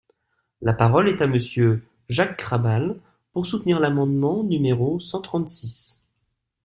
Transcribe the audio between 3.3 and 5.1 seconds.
pour soutenir l’amendement numéro